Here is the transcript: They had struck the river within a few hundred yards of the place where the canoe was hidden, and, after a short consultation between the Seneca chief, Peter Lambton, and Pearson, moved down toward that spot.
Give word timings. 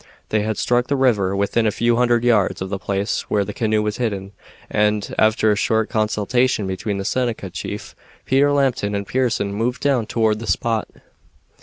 They 0.29 0.41
had 0.41 0.57
struck 0.57 0.87
the 0.87 0.95
river 0.95 1.35
within 1.35 1.67
a 1.67 1.71
few 1.71 1.97
hundred 1.97 2.23
yards 2.23 2.59
of 2.59 2.69
the 2.71 2.79
place 2.79 3.29
where 3.29 3.45
the 3.45 3.53
canoe 3.53 3.83
was 3.83 3.97
hidden, 3.97 4.31
and, 4.67 5.13
after 5.19 5.51
a 5.51 5.55
short 5.55 5.89
consultation 5.91 6.65
between 6.65 6.97
the 6.97 7.05
Seneca 7.05 7.51
chief, 7.51 7.95
Peter 8.25 8.51
Lambton, 8.51 8.95
and 8.95 9.05
Pearson, 9.05 9.53
moved 9.53 9.83
down 9.83 10.07
toward 10.07 10.39
that 10.39 10.47
spot. 10.47 10.87